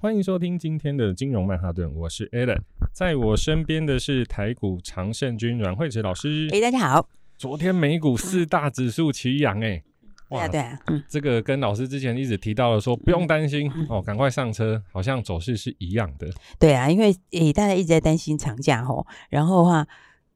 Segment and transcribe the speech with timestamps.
[0.00, 2.60] 欢迎收听今天的金融曼哈顿，我是 Alan，
[2.92, 6.48] 在我身边的是台股常胜军阮惠慈老师。
[6.52, 7.08] 哎，大家好。
[7.36, 9.82] 昨天美股四大指数齐扬，哎，
[10.28, 16.28] 对啊，对啊，嗯，这个跟老师之前一直提到的说不用担心、嗯、哦，赶快上车，好像走势是一样的。
[16.60, 19.84] 对啊，因为诶大家一直在担心长假吼，然后的话。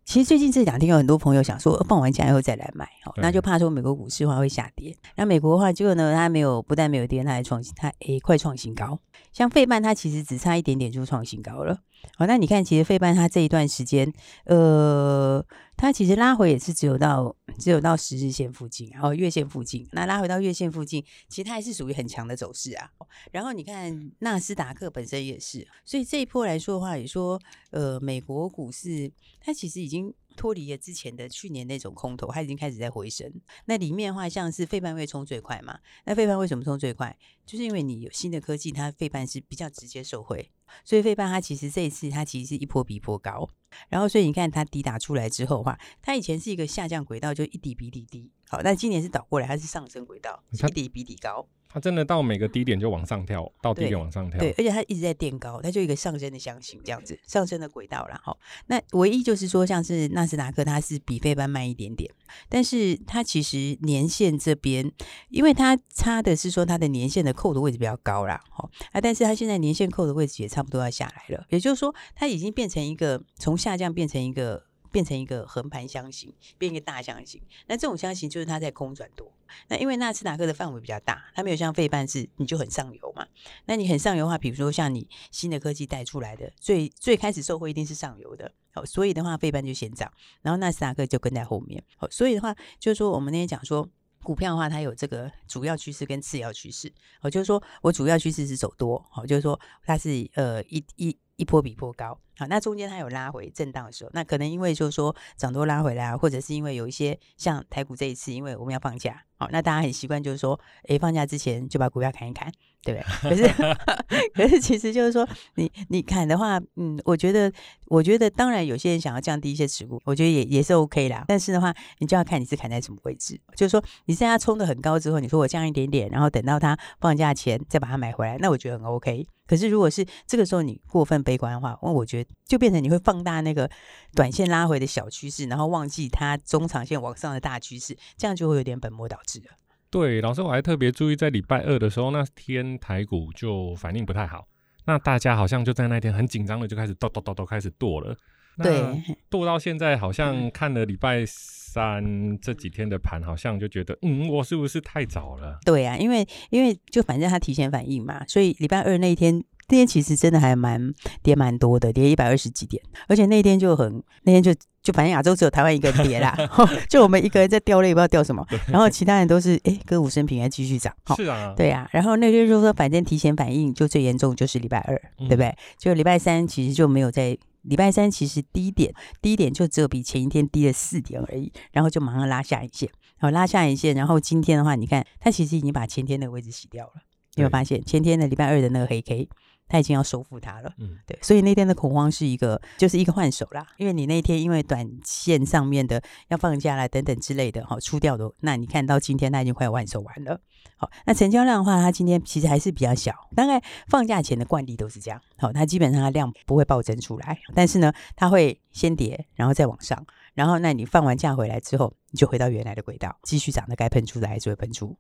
[0.05, 4.95] 其实最近这两天有很多朋友想说放完假以后再来买，哦，那就怕说美国股市的话会下跌。
[5.16, 8.98] 那美国的话，结果呢，它没有，不但没有跌，它还创新，它诶快创新高。
[9.33, 11.78] 像费曼，它其实只差一点点就创新高了。
[12.16, 14.12] 好，那你看，其实费半它这一段时间，
[14.45, 15.45] 呃，
[15.77, 19.86] 它其实拉回也是只有到只有到十日线附近，然后月线附近。
[19.92, 22.91] 那拉回到月线附近，其实它还是属于很强的走势啊。
[23.31, 30.12] 然后你看纳斯达克本身也是，所以这一波来说的话，也说，呃，美国股市它其实已经。
[30.33, 33.33] 脱离了之前的去年那种空头，它已经开始在回升。
[33.66, 35.78] 那里面的话，像是费半会冲最快嘛？
[36.05, 37.16] 那费半为什么冲最快？
[37.47, 40.50] 就是因为你有新的科技，它费半是比较直接受惠。
[40.84, 43.48] 所以费半它其实这一次它其实是一波比一波高。
[43.88, 48.30] 然后所以你看它抵打出来之后的话，它以前是一个下降轨道，就一底比一底低。
[48.48, 51.47] 好，但今年是倒过来，它是上升轨道，一底比一底高。
[51.73, 54.39] 它真的到每个低点就往上跳，到低点往上跳。
[54.39, 58.20] 对，而且它一直在垫高，它就一个上升的箱型这样子，上升的轨道啦。
[58.23, 58.37] 哈。
[58.67, 62.11] 那唯一就是说，像是纳斯达克，它是比费班慢一点点，
[62.48, 64.93] 但是它其实年线这边，
[65.31, 68.39] 因为它差的是说它的年线的扣的位置比较高啦。
[68.50, 74.65] 哈啊，但是它现在年线扣的位置也差不多要下来了，也就是说，它已经变成一个从下降变成一个。
[74.93, 77.43] 变成一个横盘箱型，变一个大箱型。
[77.67, 79.33] 那这种箱型就是它在空转多。
[79.69, 83.27] 那因为纳斯达克的范围比较大，它没有像费半是你就很上游嘛。
[83.66, 88.53] 那你很上游的话，比如说像你新的科技带出来的，最最开始受惠一定是上游的。
[88.72, 90.11] 好，所以的话费半就先涨，
[90.43, 91.83] 然后纳斯达克就跟在后面。
[91.97, 93.89] 好，所以的话就是说我们那天讲说
[94.22, 96.93] 股票的话，它有这个主要趋势跟次要趋势。
[97.21, 101.19] 好，就是说我主要趋势是走多，好，就是说它是呃一一。
[101.37, 112.50] 一波比一波高，好，那中间它有拉回震荡的时候，那可能因为就是说涨多拉回来啊，或者是因为有一些像台股这一次，因为我们要放假，好，那大家很习惯就是说，诶，放假之前就把股票砍一砍。
[112.84, 113.31] 对不对？
[113.31, 113.48] 可是
[114.34, 117.53] 可是，其实就是说，你你砍的话，嗯，我觉得，
[117.87, 121.25] 我觉得，当然有些人想要降低一些持股，我觉得也也是 OK 啦。
[121.28, 123.41] 但是的话，你就要看你是砍在什么位置。
[123.54, 129.28] 就是说，你现在冲的很高之后，你说我降一点点，然后等到它放假前再把它买回来，那我觉得很 OK。
[129.47, 133.71] 可是，如果是这个时候你过分悲观的话，那我觉得就变成你会放大那个
[134.15, 139.47] 短线拉回的小趋势，然后忘记它中长线往上的大趋势，这样就会有点本末倒置了。
[139.91, 144.47] 对，老师，我还特别注意，在礼拜二的时候，那天台股就反应不太好，
[144.87, 148.16] 那大家好像就在那天很紧张的就开始剁剁剁剁开始剁了。
[148.62, 148.83] 对，
[149.31, 155.59] 剁到现在好像看了礼拜三这几天的盘，好像就觉得，嗯，我是不是太早了？
[155.65, 164.55] 对啊，因为因为就反正他提前反应嘛，所以礼拜二那一天那天其实真的还蛮跌蛮多的，跌一百二十几点，而且那天就很那天就。
[164.83, 166.37] 就反正亚洲只有台湾一个人跌啦
[166.91, 170.93] 就我们一个人在掉泪，不知道掉什么，然后其他人都是哎歌舞升平，还继续涨。
[171.16, 171.88] 是啊，对啊。
[171.93, 175.55] 然后那天就说，反正提前反应就最严重就是礼拜二，对不对？
[175.78, 182.91] 就礼拜三其实就没有在，礼拜三其实低点低点就只有比前一天低了四点而已，然后就马上拉下影线，
[183.21, 186.94] 然后拉下影线，然后今天的话，你看它其实已经把前天那个位置洗掉了，
[187.37, 189.28] 你有发现前天的礼拜二的那个黑 K。
[189.72, 193.66] 他已经要收复它了，嗯，对，所以那天的恐慌是一个，就是一个换手啦。
[193.78, 200.38] 因为你那天因为短线上面的要放假啦等等之类的，好出掉的，那你看到今天它已经快换手完了。
[200.77, 205.19] 好，那成交量的话，它今天其实还是比较小，大概放假前的惯例都是这样。
[205.38, 210.04] 好，它基本上它量不会暴增出来，但是呢，它会先跌，然后再往上，
[210.34, 214.95] 然后那你放完假回来之后，你就回到原来的轨道，继续涨的该喷出的还是会喷出。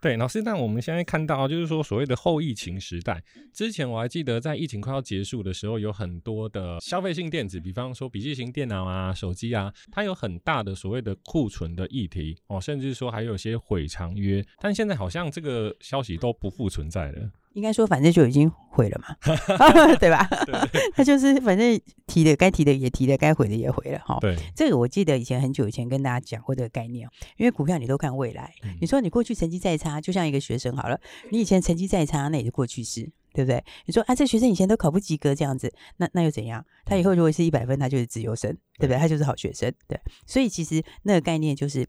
[0.00, 3.20] 对，老师，那我们现在看到，就是说所谓的后疫情时代，
[3.52, 17.30] 之前我还记得在疫情快要结束的时候，有很多的消费性电子，比方说笔记型电脑啊、手机啊，它有很大的所谓的库存的议题哦，甚至说还有些毁长约，但现在好像这个消息都不复存在了。
[17.52, 19.16] 应该说，反正就已经毁了嘛，
[19.98, 20.28] 对吧？
[20.94, 24.18] 他 就是反正提的该提的也提了，该毁的也毁了哈。
[24.20, 28.52] 对，这个我记得以前很久以前跟大家讲过这个概念，因为股票你都看未来。
[28.80, 31.00] 你说你过去成绩再差，就像一个学生好了，
[31.30, 33.10] 你以前成绩再差，那也是过去式。
[33.34, 33.64] 对对不对？
[33.86, 36.64] 你说啊，这学生以前都考不及格这样子，那那又怎样？
[36.84, 38.96] 他以后如果是一百分，他就是自由生，对不对？
[38.98, 40.00] 他就是好学生，对。
[40.26, 41.86] 所以其实那个概念就是，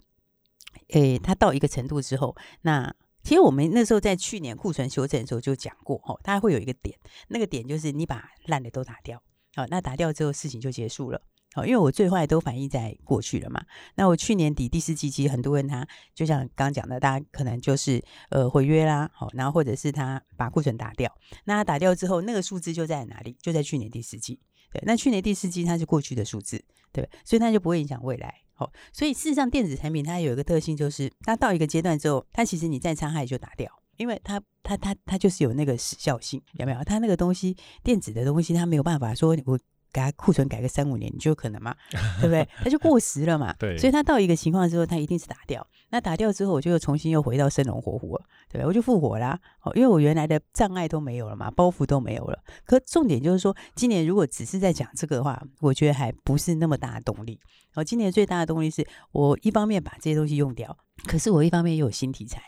[0.89, 2.93] 诶，他到一个程度之后，那
[3.29, 6.97] 其实我们那时候在去年库存修正的时候就讲过，哈，它会有一个点，
[7.27, 9.21] 那个点就是你把烂的都打掉，
[9.53, 11.21] 好，那打掉之后事情就结束了。
[11.53, 13.63] 好，因为我最坏都反映在过去了嘛。
[13.93, 21.15] 那我去年底第四季，其实很多人他就像刚刚讲的，大家可能就是呃毁约啦，好，然后或者是他把库存打掉。
[21.43, 23.37] 那他打掉之后，那个数字就在哪里？
[23.39, 24.39] 就在去年第四季。
[24.71, 28.33] 对，那去年第四季它是过去的数字，对，所以它就不会影响未来。
[28.53, 36.83] 好，所以事实上电子产品它有一个特性，就是它到一个阶段之后，它其实你再伤害就打掉，因为它它它它就是有那个时效性，有没有？
[36.83, 39.59] 它那个东西电子的东西，它没有办法说我。
[39.91, 41.75] 给他库存改个三五年，你就有可能嘛，
[42.21, 42.47] 对不对？
[42.63, 43.53] 他就过时了嘛。
[43.59, 45.65] 对，所以他到一个情况之后，他一定是打掉。
[45.91, 49.39] 那打掉之后，我就又重新又回到生龙活虎了，对，我就复活啦。
[49.63, 52.39] 哦，因为我原来的障碍都没有了嘛，包袱都没有了。
[52.63, 57.39] 可重点就是说，今年如果只是在讲这个的话，我觉得还不是那么大的动力。
[57.73, 60.77] 哦，今年最大的动力是我一方面把这些东西用掉，
[61.07, 62.41] 可是我一方面又有新题材，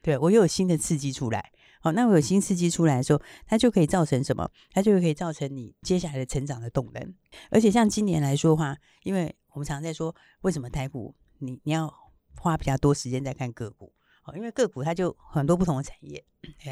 [0.00, 1.50] 对，我又有新的刺激出来。
[1.80, 4.50] 好，那我有新刺激出来的时候，它就可以造成什么？
[4.72, 7.14] 它就可以造成你接下来的成长的动能。
[7.50, 11.92] 而且像今年来说的话，因为我们常常在说，为什么台股你你要
[12.36, 13.92] 花比较多时间在看个股？
[14.22, 16.24] 好，因为个股它就很多不同的产业，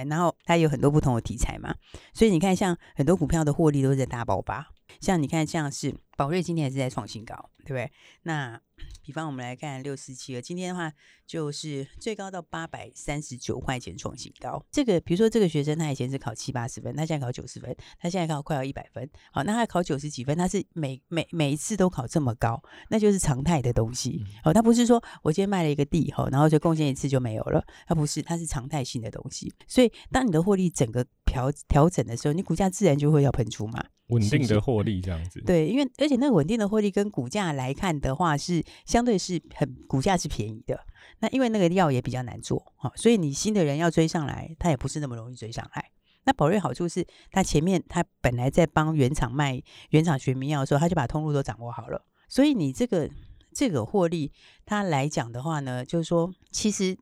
[0.09, 1.75] 然后它有很多不同的题材嘛，
[2.13, 4.73] 所以你看，像很多股票的获利都是在大爆发。
[5.01, 7.91] 像你看，像是宝瑞今天也是在创新高，对不对？
[8.23, 8.61] 那
[9.03, 10.93] 比方我们来看六四七二，今天的话
[11.27, 14.63] 就是最高到八百三十九块钱创新高。
[14.71, 19.09] 这个比如说这个学生他以前是考七八十分，他现在考九十分，他现在考快要一百分。
[19.33, 24.23] 好，那他考九十几分，他是每每每一次都考这么高，那就是常态的东西。
[24.43, 29.53] 好，他不是说我今天卖了一个地，哈，然后就贡献一次就没有了，他不是，它是常态性的东西。
[29.67, 33.83] 所以当你的获利整个调调整的时候，你股价自然就会要喷出嘛。
[34.09, 40.79] 稳定的获利这样子，对，因为而且那个稳定的获利跟股价来看的话，是相对是很股价是便宜的。
[41.21, 45.91] 那因为那个药也比较难做，哈，所以你新的人要追上来，他也不是那么容易追上来。
[46.25, 49.61] 那宝瑞好处是，他前面他本来在帮原厂卖
[49.91, 53.11] 原厂学名药的时候，他就把通路都掌握好了，所以你这个
[53.53, 54.31] 这个获利，
[54.65, 56.97] 他来讲的话呢，就是说其实。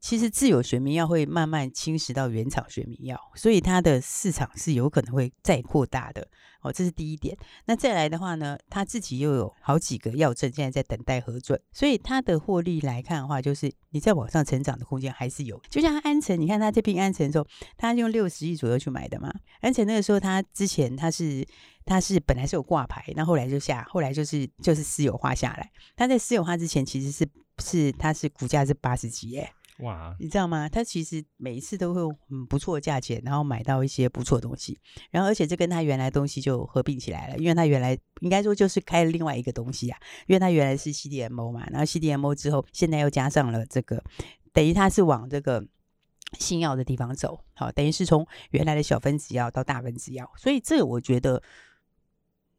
[0.00, 6.26] 其实自有学名药会慢慢侵蚀到原厂学名药，所以它的市场是有可能会再扩大的
[6.62, 7.36] 哦，这是第一点。
[7.66, 15.60] 那再来的话呢，他自己又有好几个药证现在在等待核准，所以它的获利来看的话，就是你在网上成长的空间还是有。
[15.68, 17.46] 就像安诚，你看他这批安诚的时候，
[17.76, 19.30] 他用六十亿左右去买的嘛。
[19.60, 21.46] 安诚那个时候，他之前他是
[21.84, 25.70] 他是本来是有挂牌，那后来就下，后来就是就是私有化下来。
[25.94, 29.52] 他在私有化之前，其实是是他是股价是八十几耶。
[29.82, 30.68] 哇，你知道吗？
[30.68, 34.78] 他其实每一次都会有很不错的价钱，然后买到一些不错的东西，
[35.10, 44.02] 然后而且这跟他原来东西就合并起来了，因为他原来应该说就是开了另外一个东西啊，因为他原来是 CDMO 嘛，然后 CDMO 之后现在又加上了这个，
[44.52, 45.66] 等于他是往这个
[46.38, 51.42] 新药的地方走，好，等于是从原来的小分子药到大分子药，所以这个我觉得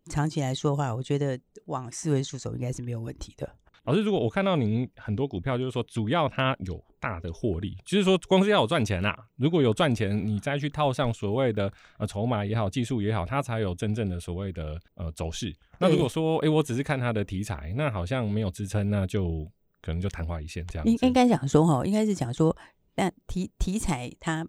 [0.09, 3.55] 长期来说的话，我觉得往四位数走应该是没有问题的。
[3.83, 9.17] 老师，如果我看到您很多股票，就是说主要它有大的获利，就是说光是要有赚钱啊。
[9.37, 15.51] 如果有赚钱，你再去套上所谓的呃筹码也好、技术也好，它才有真正的所谓的呃走势。
[15.79, 19.49] 那如果说哎、欸，我只是看它的题材，那好像没有支撑，那就
[19.81, 20.91] 可能就昙花一现这样子。
[20.91, 22.55] 应应该讲说哈，应该是讲说，
[22.93, 24.47] 但题题材它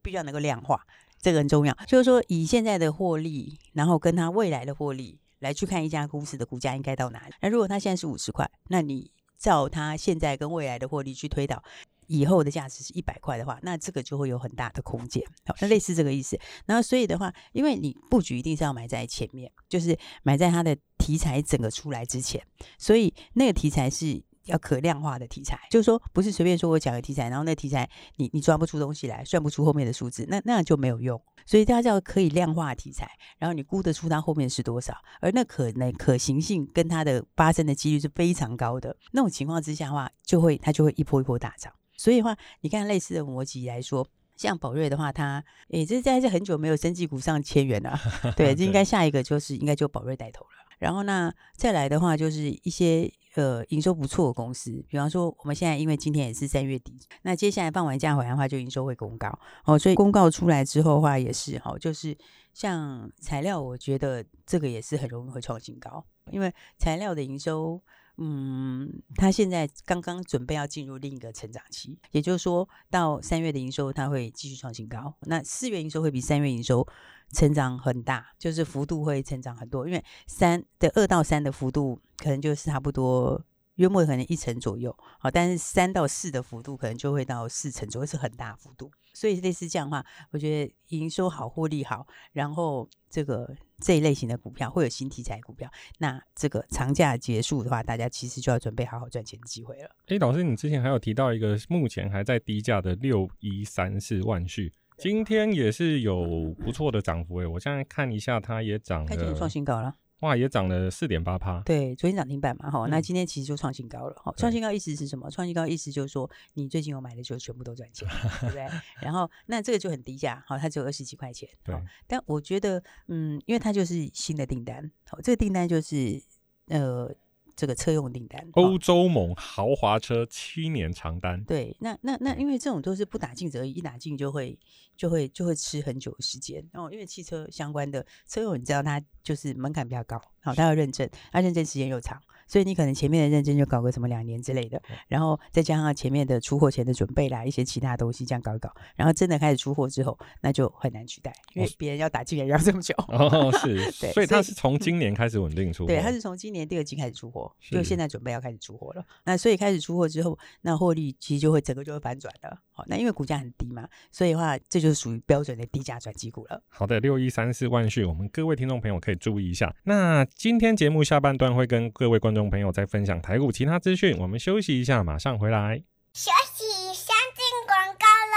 [0.00, 0.80] 必须要能够量化，
[1.20, 1.76] 这个很重要。
[1.86, 5.20] 就是说，以现在的获利，然后跟它未来的获利。
[5.44, 7.34] 来去看一家公司的股价应该到哪里？
[7.40, 11.62] 那如果它现在是五十块，那你照它现在跟未来的获利去推导，
[12.06, 15.22] 以后的价值是一百块的话，那这个就会有很大的空间。
[15.46, 16.38] 好，那类似这个意思。
[16.66, 22.42] 然后所以的话，因为你布局一定是要买在前面，就是买在它的题材整个出来之前，
[22.78, 31.20] 所以那个题材是要可量化的题材，就是说不是随便说我讲个题材，然后那题材你你抓不出东西来，算不出后面的数字，那那样就没有用。
[31.46, 38.96] 所以它叫可以量化题材，然后你估得出它后面是多少，而那可能可行性跟它的发生的几率是非常高的。
[39.12, 41.72] 那种情况之下的话，就会它就会一波一波大涨。
[41.96, 47.98] 所以的话，你看类似的逻辑来说，像宝瑞的话，它诶，这在这很久没有生技股上千元了，
[48.36, 50.50] 对，这应该下一个就是应该就宝瑞带头了。
[50.78, 53.12] 然后那，再来的话就是一些。
[53.34, 59.36] 呃，营收不错的公司，比方说我们现在因为今天也是三月底，那接下来放完假回来的话，就营收会公告。
[59.64, 62.16] 哦，所以公告出来之后的话也是哈、哦，就是
[62.52, 67.82] 像材料，我觉得这个也是很容易会创新高，因为材料的营收
[68.16, 76.86] 嗯，它现在刚刚准备要进入另一个成长期，也就是说到三月的营收它会继续创新高，那四月营收会比三月营收
[77.32, 83.44] 成长很大，就是幅度会成长很多，因为三的二到三的幅度可能就是差不多。
[83.76, 88.90] 约莫可能一成左右，好，但是三到四的幅度可能就会到四成左右，是很大幅度。
[89.12, 95.70] 所以类似这样的话，我觉得营收好，获利好，然后这个这一类型的股票会有新题材股票。
[95.98, 99.90] 那这个长假结束的话，大家其实就要准备好好赚钱的机会了。
[100.08, 109.94] 哎，老师，你之前还有提到一个目前还在低价的六一三四万续，今天也是有不错的涨幅哎，我现在看一下，它也涨了，它已经创新高了。
[110.20, 111.60] 哇，也涨了四点八趴。
[111.62, 114.32] 对，昨天涨停板嘛，哈、嗯，那今天其实就创新高了，哈。
[114.36, 115.30] 创新高意思是什么？
[115.30, 118.08] 创新高意思就是说，你最近有买的就全部都赚钱，
[118.40, 118.66] 对不对？
[119.02, 121.74] 然后，那这个就很低价，好，它只有二十几块钱，对。
[122.06, 126.22] 但我觉得，嗯，因为它就是新的订单，好，这个订单就是，
[126.68, 127.14] 呃。
[127.56, 131.42] 这个车用订单，欧洲某豪华车七年长单。
[131.44, 134.58] 对，那那那，因为这种都是不打尽折，一打进就会
[134.96, 136.66] 就会就会吃很久的时间。
[136.72, 142.20] 然后，因为汽车相关的车用，你知道它就是门槛比较高，好，它要认证，它认证时间又长。
[142.46, 152.94] 所以你可能前面的认证就搞个什么两年之类的，然后再加上前面的出货前的准备啦，一些其他东西这样搞一搞，然后真的开始出货之后，那就很难取代，因为别人要打进来要这么久。
[153.08, 155.88] 哦，是， 对，所以它是从今年开始稳定出货。
[155.88, 159.04] 对，它是从今年第二季开始出货，就现在准备要开始出货了。
[159.24, 162.58] 那所以开始出货之后，那获利其实就会整个就会反转了。
[162.76, 166.60] 好，那因为股价很低嘛，所以的话这就是属于标准的低价转机股了。
[166.68, 169.72] 好的，六一三四万旭，我们各位听众朋友可以注意一下。
[169.84, 173.22] 那今天节目下半段会跟各位观众朋友再分享。
[173.22, 175.82] 台股其他资讯，我们休息一下，马上回来。
[176.14, 178.36] 休息，先进广告喽。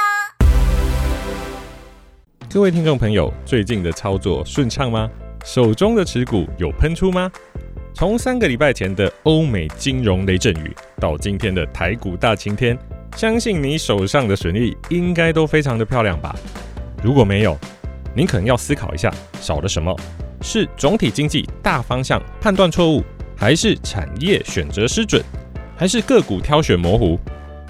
[2.54, 5.10] 各位听众朋友，最近的操作顺畅吗？
[5.44, 7.32] 手中的持股有喷出吗？
[7.94, 12.78] 从三个礼拜前的欧美金融雷阵雨，到今天的台股大晴天，
[13.16, 16.36] 相信你手上的损益应该都非常的漂亮吧？
[17.02, 17.58] 如果没有，
[18.16, 19.96] 您可能要思考一下，少了什么？
[20.42, 23.04] 是总体经济大方向判断错误？
[23.36, 25.24] 还是产业选择失准，
[25.76, 27.20] 还是个股挑选模糊？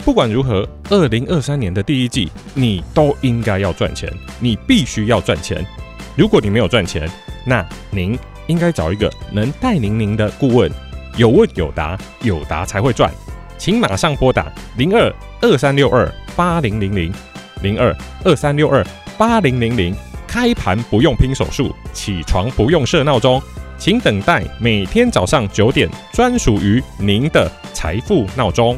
[0.06, 5.65] 不管如何，二零二三年的第一季，你都应该要赚钱，你必须要赚钱。
[6.15, 7.10] 如果你没有赚钱，
[7.46, 8.17] 那您
[8.48, 10.72] 应该找一个能带领您的顾问，
[11.17, 13.12] 有问有答，有答才会赚。
[13.58, 17.14] 请马上拨打零二二三六二八零零零
[17.62, 18.86] 零二二三六二
[19.18, 19.96] 八零零零，
[20.28, 23.42] 开盘不用拼手速，起床不用设闹钟。
[23.80, 28.78] 请等待每天早上九点，专属于您的财富闹钟。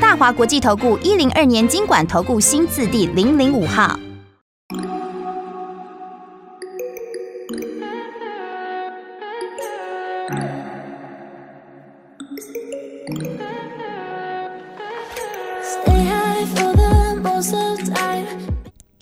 [0.00, 3.98] 大华国际投顾一零二年金管投顾新字第零零五号。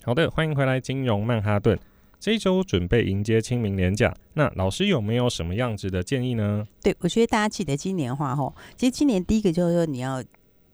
[0.03, 1.77] 好的，欢迎回来，金融曼哈顿。
[2.19, 6.65] 这一周准备迎接清明年假，那老师有没有什么样子的建议呢？
[6.81, 10.23] 对，我觉得大家记得今年的话，吼，其实今年第一个就是说你要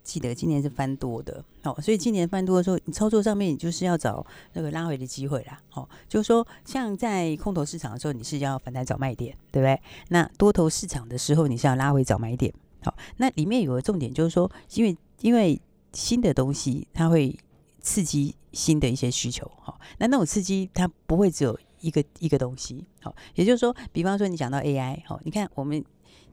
[0.03, 9.81] 记得今年是翻多的，哦，所以今年翻多的时候，你操作上面你就是要找那个拉回的机会啦，哦，就是说像在空头市场的时候，你是要反弹找卖点，对不对？
[10.09, 15.59] 那多头市场的时候，你是要拉回找买点，好，那里面有个重点就是说，因为因为
[15.93, 17.35] 新的东西它会。
[17.85, 25.83] 刺激新的一些需求，好，那那种刺激它不会只有一个一个东西，好，也就是说，比方说你讲到 AI，好，你看我们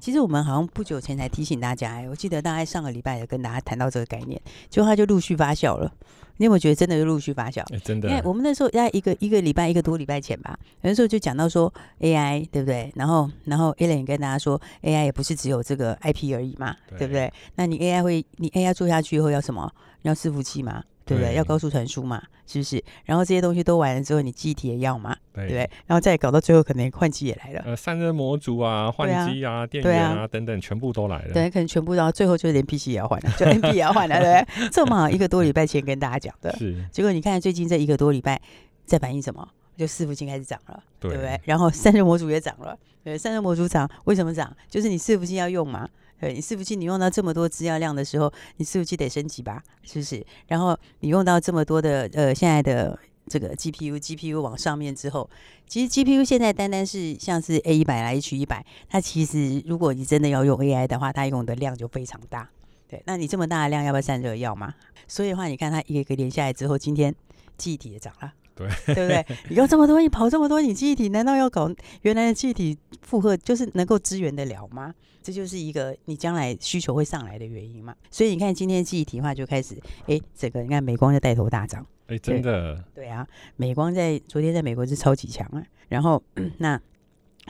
[0.00, 5.92] 其实我们好像不久前才提醒大家，我记得大概上个礼拜也跟大家谈到这个概念，就它就陆续发酵了。
[6.38, 7.60] 你有没有觉得真的就陆续发酵？
[7.70, 12.90] 欸、真的，因为我们那时候在一个一个礼拜一个多礼拜前吧，那时候就讲到说 AI 对不对？
[12.96, 17.30] 然后然后 Alan 跟大家说 AI 也不是只有这个 IP 而已嘛，对，对不对？
[17.56, 19.70] 那你 AI 会你 AI 做下去以后要什么？
[20.02, 20.82] 要伺服器吗？
[21.10, 21.34] 对不对？
[21.34, 22.82] 要高速传输嘛，是不是？
[23.04, 25.68] 然后这些东西都完了之后，你记忆体也要嘛，对不对？
[25.86, 27.62] 然后再搞到最后，可能换机也来了。
[27.66, 31.32] 呃，散热模组啊，换机啊，电源啊等等，全部都来了。
[31.34, 34.68] 对，可能全部，然后最后就连 PC 也要换了，就 NP 也要换了，对不对？
[34.70, 36.76] 这么好，一个多礼拜前跟大家讲的，是。
[36.92, 38.40] 结果你看最近这一个多礼拜
[38.86, 39.48] 在反映什么？
[39.76, 41.40] 就伺服器开始涨了，对不对？
[41.44, 44.54] 然后散热模组也涨了，对，散热模组涨，为什么涨？
[44.68, 45.88] 就是你伺服器要用嘛。
[46.20, 50.24] 对，你伺服器你用到这么多资料量的时候，你伺服器得升级吧，是不是？
[50.48, 55.30] 然后你用到这么多的呃现在的这个 GPU GPU 往上面之后，
[55.66, 62.50] 其实 GPU 现在单单是像是 A 一百来 H 一百，它其实如果你真的要用 AI 的话，它用的量就非常大。
[62.86, 64.36] 对，那你这么大的量要不要散热？
[64.36, 64.74] 要吗？
[65.08, 67.14] 所以的话，你看它一个一个连下来之后，今天
[67.56, 68.32] 记忆体也涨了。
[68.54, 69.26] 对， 对不对？
[69.48, 71.70] 你用这么多，你跑这么多，你记忆体难道要搞
[72.02, 74.94] 原来的记忆体负荷，就是能够支援得了吗？
[75.22, 77.94] 这就是一个你将来需求会上来的原因嘛。
[78.10, 85.62] 所以你看今天记忆体的话就开始，哎，整个你看美光就带头大涨，哎，真的对，对啊，美光在昨天在美国是超级强啊。
[85.88, 86.22] 然后
[86.58, 86.80] 那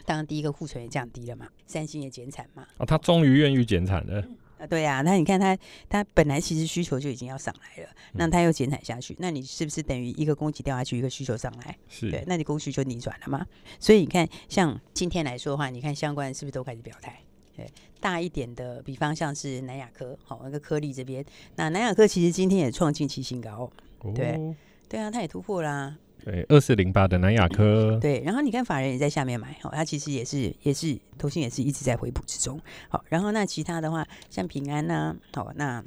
[0.05, 2.67] 当然第一个库存也降低了嘛，三星也减产嘛。
[2.79, 4.25] 哦，他终于愿意减产了。
[4.61, 5.57] 啊，对呀，那你看他，
[5.89, 11.75] 他本来其实需求就已经要上来了，那他又减产下去，那你是不是等于一个供给掉下去，一个需求上来？
[11.89, 13.47] 是，对，那你供需就逆转了嘛？
[13.79, 17.19] 所以你看，像今天来说的话，你看相关是不是都开始表态？
[17.57, 17.67] 对，
[18.01, 21.25] 大一点的，比方像是南亚科，好，那个颗粒这边，
[21.57, 23.71] 那南亚科其实今天也创近期新高，
[24.15, 24.55] 对，哦、
[24.89, 25.97] 对啊，它也突破啦。
[26.25, 35.83] 对，二四零八的南亚科、嗯，对，然后你看法人也在下面买，好，它其实也是也是投信也是一直在回补之中，好，然后那其他的话，像平安呐、啊，好，那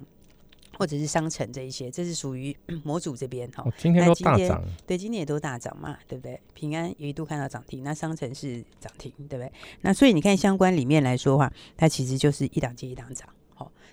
[0.77, 6.39] 或者是商城这一些，这是属于模组这边，好、哦，今天都大涨，对，今天也都大涨嘛，对不对？
[6.53, 9.51] 平安有一度看到涨停，那商城是涨停，对不对？
[9.81, 13.29] 那所以你看相关里面来说的话，它其实就是一档接一档涨。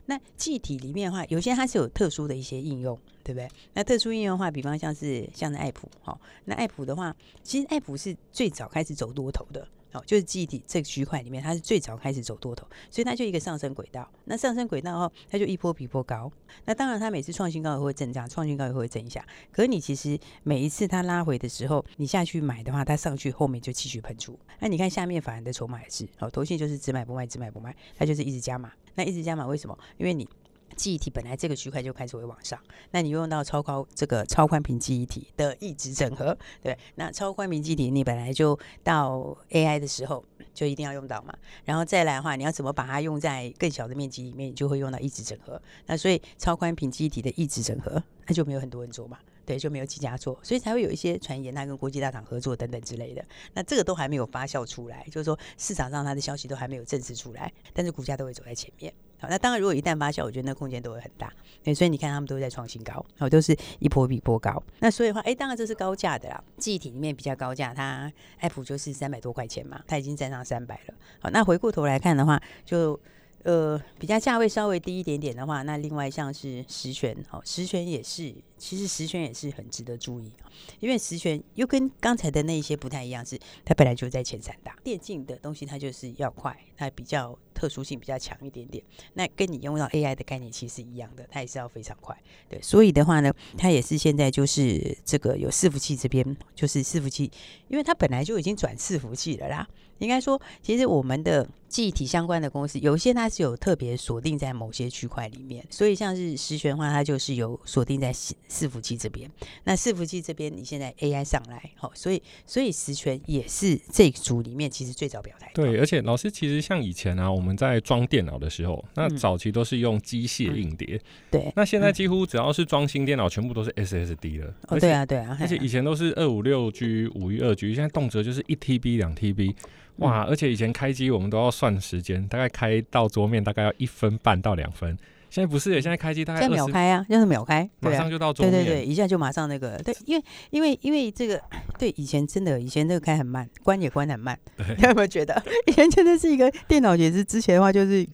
[0.06, 3.48] 那气体里面的话，有些它是有特殊的一些应用，对不对？
[3.74, 9.66] 那特殊应用的话，比方像是像是爱普，哦，那爱普的话，其实爱普是最早开始走多头的。
[9.92, 14.08] 哦，就是记忆体这个区块里面，它是最早开始走多头，所以它就一个上升轨道。
[14.24, 16.30] 那上升轨道后，它就一波比一波高。
[16.64, 19.24] 那当然，它每次创新高也会震荡，创新高也会震一下。
[19.50, 24.38] 可是你其实每一次它拉回的时候，你下去买的话，它上去后面就继续喷出。
[24.58, 28.72] 那你看下面反而的筹码也是，哦，投信就是只买不卖，只买不卖，它就是一直加码。
[28.94, 29.78] 那一直加码为什么？
[29.96, 30.28] 因为你。
[30.76, 32.58] 记忆体本来这个区块就开始会往上，
[32.90, 45.60] 那你用到超高这个超宽频记忆体的异质整合，对，那超宽频记忆体你本来就到 AI 的时候就一定要用到嘛，然后再来的话，你要怎么把它用在更小的面积里面，你就会用到异质整合。
[45.86, 49.18] 那所以超宽频记忆体的异质整合，那就没有很多人做嘛。
[49.46, 53.24] 对，就没有几家做，所以才会有一些传言他跟国际大厂合作等等之类的。
[53.52, 58.94] 那这个都还没有发酵出来，就是说市场上他的消息都还没有证实出来，但是股价都会走在前面。
[59.20, 61.32] 好，那当然如果一旦发酵，我觉得那空间都会很大。
[61.62, 64.62] 对，所以你看他们都在创新高，好，都是一波比一波高。
[64.78, 70.94] 那所以的话，哎，当然这是高价的啦，记忆体里面比较高价，它 Apple 就是三百多块钱嘛，它已经站上三百了。
[71.20, 72.98] 好，那回过头来看的话，就。
[73.42, 80.30] 呃，比较价位稍微低一点点的话，那另外像是十全，哦，十全也是，其实十銓也是很值得注意，
[80.78, 88.84] 因为十銓又跟刚才的那一些不太一样，是它本来就在前三大电竞的东西，它就是要快，它比较特殊性比较强一点点。
[89.14, 92.16] 那跟你用到 AI 的概念其实一样的，它也是要非常快。
[92.48, 97.30] 对，所以的话呢，它也是现在就是这个有伺服器这边，就是伺服器，
[97.68, 99.66] 因为它本来就已经转伺服器了啦。
[99.98, 108.10] 应该说，其实我们的记忆体相关的公司，有些它是有特别锁定在某些区块里面，所以像是实权的话，它就是有锁定在
[108.50, 109.30] 伺服器这边。
[109.64, 115.50] 那伺服器这边，你现在 AI 上来，好，所以所以十銓也是这组里面其实最早表态。
[115.54, 121.52] 对，而且老师其实像以前啊，我们在装电脑的时候，那早期都是用机械硬碟，嗯、对。
[121.54, 124.54] 那现在几乎只要是装新电脑，全部都是 SSD 了。
[124.68, 125.36] 哦，对啊，对啊。
[125.40, 129.54] 而且以前都是二五六 G、五一二 G，现在动辄就是一 TB、两 TB。
[129.96, 130.24] 哇！
[130.24, 134.96] 而且以前开机我们都要算时间，大概开到桌面大概要一分半到两分。
[135.30, 138.52] 现在不是，现在开机大概现在秒开啊，就是秒开，马上就到桌面。
[138.52, 139.78] 对对对，一下就马上那个。
[139.78, 141.40] 对，因为因为因为这个，
[141.78, 144.38] 对以前真的以前那个开很慢，关也关很慢。
[144.58, 148.06] 对，你有没有觉得 以前真的是一个电脑也是之前的话就是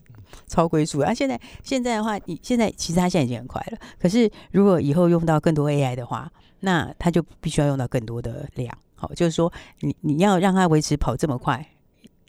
[0.47, 1.13] 超龟速啊？
[1.13, 3.77] 现在现在的话，你现在其实它现在已经很快了。
[3.99, 8.71] 可是如果以后用到更多 AI 的话，那它就必须要用到更多的量。
[8.95, 11.65] 好，就是说你你要让它维持跑这么快。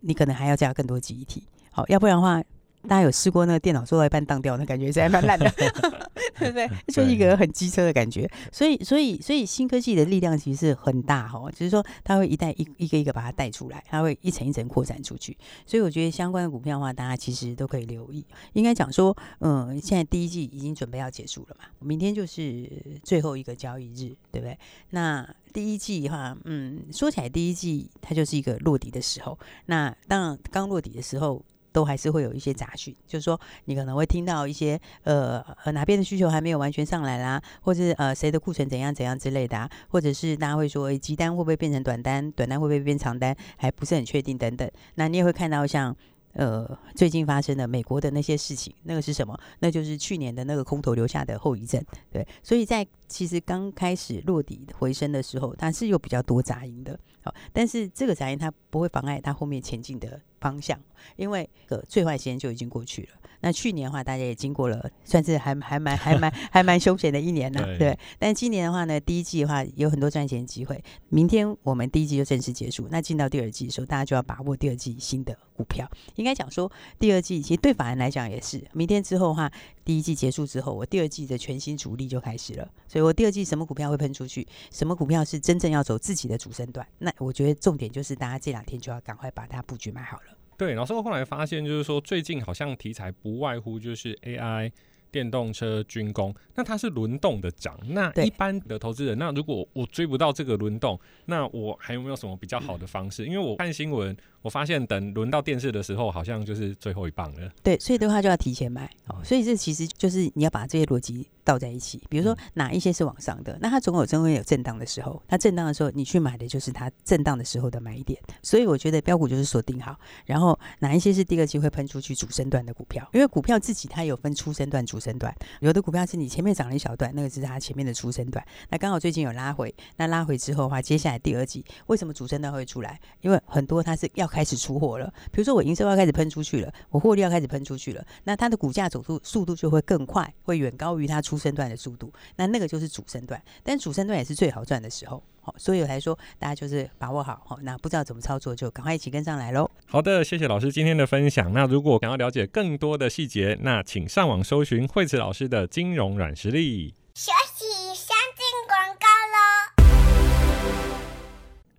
[0.01, 2.41] 你可能还要加更多记忆体，好，要不然的话，
[2.83, 5.51] 大家有试过那个电脑做到一半当掉，那感觉是还蛮烂的，
[6.39, 6.69] 对不对？
[6.89, 8.31] 就一个很机车的感觉。
[8.53, 15.37] 所以，所以，所以新科技的力量其实是很大哈，就是说它会一代一一个一个把它带出来，它会一层一层扩展出去。
[15.67, 18.25] 所以我觉得相关的股票的话，大家其实都可以留意。
[18.53, 22.71] 应该讲说，嗯，现在第一季已经准备要结束了嘛，明天就是
[23.03, 24.57] 最后一个交易日，对不对？
[24.91, 29.39] 那第一季哈，嗯，说起来第一季它就是一个落底的时候。
[29.67, 44.71] 那当然刚落底的时候，都还是会有一些杂讯，就是说你可能会听到一些呃呃哪边的需求还没有完全上来啦，或者是呃谁的库存怎样怎样之类的啊，或者是大家会说，诶，急单会不会变成短单，短单会不会变长单，还不是很确定等等。
[44.95, 45.95] 那你也会看到像。
[46.35, 49.37] 呃，最近发生的美国的那些事情，那个是什么？
[49.59, 51.83] 那就是去年的那个空头留下的后遗症。
[52.13, 56.97] 对，所以在其实刚开始落底回升的时候，它是有比较多杂音的。
[57.23, 60.79] 好，但是这个杂音它不会妨碍它后面前进的方向，
[61.17, 63.09] 因为呃最坏时间就已经过去了。
[63.41, 67.63] 那去年的话，大家也经过了，算是还还蛮还蛮还蛮凶险的一年呢。
[67.65, 70.83] 对，对，但今年的话呢，第一季的话有很多赚钱机会。
[71.09, 75.89] 明天我们第一季就正式结束，那进到第二季的时候，大家就要把握第二季新的股票。
[76.17, 79.53] 应该讲说，第二季其实对法人来讲也是，明天之后的话，
[79.89, 82.71] 第一季结束之后，我第二季的全新主力就开始了。
[82.87, 90.25] 所以我第二季什么股票会喷出去，什么股票是真正要走自己的主升段，那我觉得重点就是大家这两天就要赶快把它布局买好了。
[90.59, 94.71] 对，老师我后来发现，就是说最近好像题材不外乎就是 AI、
[95.11, 97.81] 电动车、军工，那它是轮动的涨。
[97.87, 103.25] 那一般的投资人，那如果我追不到这个轮动，那我还有没有什么比较好的方式？
[103.25, 104.15] 因为我看新闻。
[104.43, 107.51] 我发现等轮到电视的时候，好像就是最后一棒了。
[107.63, 109.17] 对，所以的话就要提前买哦。
[109.25, 112.01] 所以这其实就是你要把这些逻辑倒在一起。
[112.09, 115.21] 比如说哪一些是往上的，那它总有总会有震荡的时候。
[115.27, 118.19] 它震荡的时候，你去买的就是它震荡的时候的买点。
[118.41, 125.35] 所以我觉得标股就是锁定好，然后哪一些是第二季会喷出去主升段的股票，因为股票自己它有分初升段、主升段。
[125.61, 128.43] 有的股票是你前面涨了一小段，那个是它前面的初升段。
[128.71, 133.01] 那刚好最近有拉回，那拉回之后的话，接下来第二季为什么主升段会出来？
[133.21, 134.28] 因为很多它是要。
[134.29, 149.71] 开始出货了，比如说我营收要开始喷出去了，我获利要开始喷出去了，那它的股价走速速度就会更快，会远高于它出生段的速度，那那个就是主升段，但主升段也是最好赚的时候，好，所以我才说大家就是把握好，好，那不知道怎么操作就赶快一起跟上来喽。
[149.87, 151.53] 好的，谢谢老师今天的分享。
[151.53, 156.95] 那如果想要了解更多的细节，那请上网搜寻惠慈老师的金融软实力。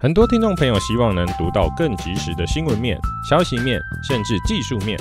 [0.01, 2.97] 很多听众朋友希望能读到更及时的新闻面、
[3.29, 4.97] 消息面，甚至技术面，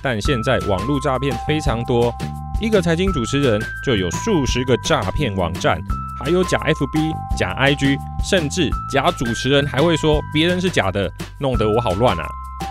[0.00, 2.14] 但现在网络诈骗非常多，
[2.60, 5.76] 一个财经主持人就有数十个诈骗网站，
[6.22, 12.24] 还有假 FB、假 IG，甚至假主持人还会说别人是假的，弄得我好乱啊！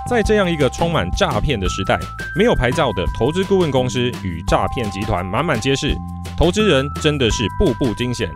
[0.09, 1.99] 在这样一个充满诈骗的时代，
[2.37, 5.93] 没有牌照的投资顾问公司与诈骗集团满满皆是，
[6.37, 8.33] 投资人真的是步步惊险。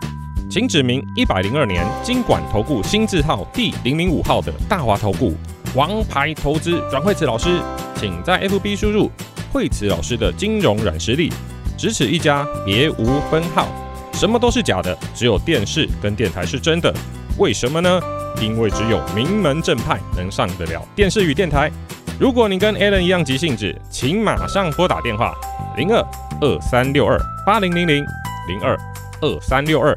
[0.52, 5.32] 请指明一百零二年金管投顾新字号第零零五号的大华投顾
[5.74, 7.58] 王牌投资阮慧慈老师，
[7.96, 9.10] 请在 FB 输入
[9.50, 11.32] 慧慈老师的金融软实力，
[11.78, 13.66] 只此一家，别无分号。
[14.12, 16.94] 什么都是假的，只有电视跟电台是真的。
[17.38, 17.98] 为什么呢？
[18.38, 21.72] 因为只有名门正派能上得了电视与电台。
[22.20, 25.32] 如果你跟 Alan 一样急性子，请马上拨打电话
[25.78, 26.06] 零二
[26.42, 28.04] 二三六二八零零零
[28.48, 28.76] 零二
[29.22, 29.96] 二三六二